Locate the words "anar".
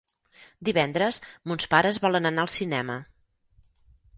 2.31-2.47